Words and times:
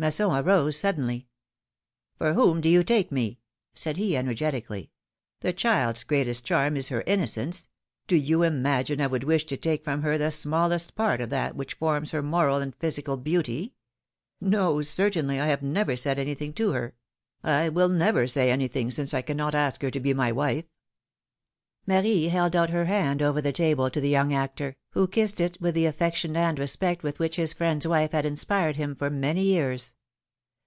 ^^ 0.00 0.02
Masson 0.02 0.30
arose 0.30 0.78
suddenly. 0.78 1.28
^^For 2.18 2.32
whom 2.34 2.62
do 2.62 2.70
you 2.70 2.82
take 2.82 3.12
me?'^ 3.12 3.36
said 3.74 3.98
he, 3.98 4.16
energetically. 4.16 4.92
That 5.42 5.58
child's 5.58 6.04
greatest 6.04 6.42
charm 6.42 6.78
is 6.78 6.88
her 6.88 7.02
innocence; 7.06 7.68
do 8.06 8.16
you 8.16 8.42
imagine 8.42 9.02
I 9.02 9.08
would 9.08 9.24
wish 9.24 9.44
to 9.44 9.58
take 9.58 9.84
from 9.84 10.00
her 10.00 10.16
the 10.16 10.30
smallest 10.30 10.94
part 10.94 11.20
of 11.20 11.28
that 11.28 11.54
which 11.54 11.74
forms 11.74 12.12
her 12.12 12.22
moral 12.22 12.62
and 12.62 12.74
physical 12.76 13.18
beauty? 13.18 13.74
No, 14.40 14.80
certainly, 14.80 15.38
I 15.38 15.48
have 15.48 15.60
never 15.62 15.96
said 15.96 16.18
anything 16.18 16.54
to 16.54 16.70
her; 16.72 16.94
I 17.44 17.68
will 17.68 17.90
never 17.90 18.26
say 18.26 18.50
anything 18.50 18.90
since 18.90 19.12
I 19.12 19.20
cannot 19.20 19.54
ask 19.54 19.82
her 19.82 19.90
to 19.90 20.00
be 20.00 20.14
my 20.14 20.32
wife." 20.32 20.64
Marie 21.86 22.24
held 22.26 22.54
out 22.54 22.70
her 22.70 22.84
hand 22.84 23.22
over 23.22 23.40
the 23.40 23.50
table 23.52 23.88
to 23.88 24.00
the 24.02 24.08
young 24.10 24.28
182 24.28 24.62
PHILOMi:NE's 24.62 24.62
MARRIAGES. 24.62 24.74
actor, 24.74 25.00
who 25.00 25.08
kissed 25.08 25.40
it 25.40 25.60
with 25.62 25.74
the 25.74 25.86
affection 25.86 26.36
and 26.36 26.58
respect 26.58 27.02
with 27.02 27.18
which 27.18 27.36
his 27.36 27.54
friend's 27.54 27.86
wife 27.86 28.12
had 28.12 28.26
inspired 28.26 28.76
him 28.76 28.94
for 28.94 29.08
many 29.08 29.42
years. 29.42 29.94